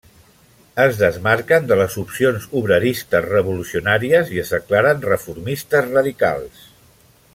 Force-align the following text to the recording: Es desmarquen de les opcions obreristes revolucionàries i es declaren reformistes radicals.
Es 0.83 0.95
desmarquen 1.01 1.67
de 1.71 1.77
les 1.81 1.97
opcions 2.03 2.47
obreristes 2.61 3.27
revolucionàries 3.27 4.33
i 4.39 4.43
es 4.45 4.55
declaren 4.57 5.05
reformistes 5.13 5.89
radicals. 5.93 6.65